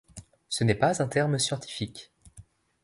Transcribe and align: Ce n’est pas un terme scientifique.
Ce 0.49 0.63
n’est 0.63 0.73
pas 0.73 1.03
un 1.03 1.07
terme 1.07 1.37
scientifique. 1.37 2.11